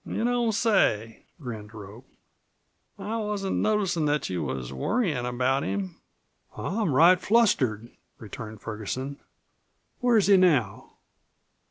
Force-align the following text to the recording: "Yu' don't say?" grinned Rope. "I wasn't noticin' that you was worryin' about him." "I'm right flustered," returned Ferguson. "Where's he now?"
"Yu' 0.03 0.23
don't 0.23 0.51
say?" 0.53 1.25
grinned 1.39 1.75
Rope. 1.75 2.07
"I 2.97 3.17
wasn't 3.17 3.57
noticin' 3.57 4.05
that 4.05 4.31
you 4.31 4.41
was 4.41 4.73
worryin' 4.73 5.27
about 5.27 5.61
him." 5.61 6.01
"I'm 6.57 6.91
right 6.95 7.21
flustered," 7.21 7.87
returned 8.17 8.61
Ferguson. 8.61 9.19
"Where's 9.99 10.25
he 10.25 10.37
now?" 10.37 10.93